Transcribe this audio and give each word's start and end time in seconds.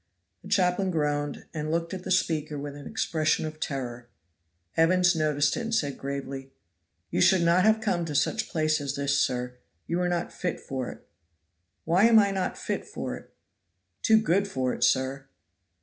The 0.41 0.47
chaplain 0.47 0.89
groaned 0.89 1.45
and 1.53 1.69
looked 1.69 1.93
at 1.93 2.03
the 2.03 2.09
speaker 2.09 2.57
with 2.57 2.75
an 2.75 2.87
expression 2.87 3.45
of 3.45 3.59
terror. 3.59 4.09
Evans 4.75 5.15
noticed 5.15 5.55
it 5.55 5.59
and 5.61 5.75
said 5.75 5.95
gravely: 5.99 6.49
"You 7.11 7.21
should 7.21 7.43
not 7.43 7.65
have 7.65 7.81
come 7.81 8.03
to 8.05 8.15
such 8.15 8.49
place 8.49 8.81
as 8.81 8.95
this, 8.95 9.19
sir; 9.19 9.59
you 9.85 10.01
are 10.01 10.09
not 10.09 10.33
fit 10.33 10.59
for 10.59 10.89
it." 10.89 11.07
"Why 11.85 12.05
am 12.05 12.17
I 12.17 12.31
not 12.31 12.57
fit 12.57 12.87
for 12.87 13.15
it?" 13.15 13.31
"Too 14.01 14.19
good 14.19 14.47
for 14.47 14.73
it, 14.73 14.83
sir." 14.83 15.27